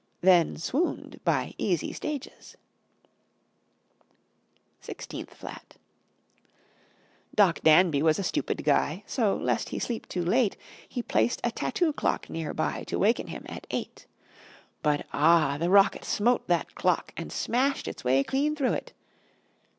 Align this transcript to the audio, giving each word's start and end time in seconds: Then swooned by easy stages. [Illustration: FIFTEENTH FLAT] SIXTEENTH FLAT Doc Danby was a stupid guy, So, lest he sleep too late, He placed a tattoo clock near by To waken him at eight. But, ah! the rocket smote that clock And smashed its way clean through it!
Then 0.21 0.57
swooned 0.57 1.19
by 1.23 1.53
easy 1.59 1.93
stages. 1.93 2.57
[Illustration: 4.77 4.79
FIFTEENTH 4.79 4.79
FLAT] 4.79 4.81
SIXTEENTH 4.81 5.33
FLAT 5.35 5.77
Doc 7.35 7.59
Danby 7.63 8.01
was 8.01 8.17
a 8.17 8.23
stupid 8.23 8.63
guy, 8.63 9.03
So, 9.05 9.35
lest 9.37 9.69
he 9.69 9.77
sleep 9.77 10.07
too 10.07 10.25
late, 10.25 10.57
He 10.89 11.03
placed 11.03 11.39
a 11.43 11.51
tattoo 11.51 11.93
clock 11.93 12.31
near 12.31 12.51
by 12.55 12.83
To 12.85 12.97
waken 12.97 13.27
him 13.27 13.43
at 13.47 13.67
eight. 13.69 14.07
But, 14.81 15.05
ah! 15.13 15.59
the 15.59 15.69
rocket 15.69 16.03
smote 16.03 16.47
that 16.47 16.73
clock 16.73 17.13
And 17.15 17.31
smashed 17.31 17.87
its 17.87 18.03
way 18.03 18.23
clean 18.23 18.55
through 18.55 18.73
it! 18.73 18.93